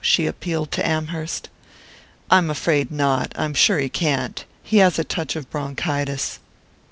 she 0.03 0.25
appealed 0.25 0.71
to 0.71 0.83
Amherst. 0.83 1.47
"I'm 2.31 2.49
afraid 2.49 2.89
not; 2.89 3.31
I 3.35 3.45
am 3.45 3.53
sure 3.53 3.77
he 3.77 3.87
can't. 3.87 4.43
He 4.63 4.77
has 4.77 4.97
a 4.97 5.03
touch 5.03 5.35
of 5.35 5.47
bronchitis." 5.51 6.39